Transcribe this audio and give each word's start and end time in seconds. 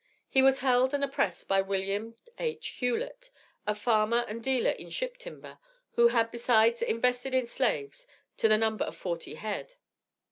He 0.27 0.41
was 0.41 0.61
held 0.61 0.95
and 0.95 1.03
oppressed 1.03 1.47
by 1.47 1.61
William 1.61 2.15
H. 2.39 2.79
Hughlett, 2.79 3.29
a 3.67 3.75
farmer 3.75 4.25
and 4.27 4.43
dealer 4.43 4.71
in 4.71 4.89
ship 4.89 5.15
timber, 5.15 5.59
who 5.91 6.07
had 6.07 6.31
besides 6.31 6.81
invested 6.81 7.35
in 7.35 7.45
slaves 7.45 8.07
to 8.37 8.47
the 8.47 8.57
number 8.57 8.83
of 8.85 8.97
forty 8.97 9.35
head. 9.35 9.75